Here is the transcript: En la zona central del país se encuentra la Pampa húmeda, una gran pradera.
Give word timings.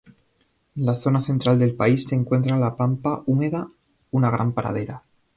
En 0.75 0.85
la 0.87 0.95
zona 0.95 1.21
central 1.21 1.59
del 1.59 1.75
país 1.75 2.05
se 2.07 2.15
encuentra 2.15 2.57
la 2.57 2.75
Pampa 2.75 3.21
húmeda, 3.27 3.69
una 4.09 4.31
gran 4.31 4.51
pradera. 4.55 5.03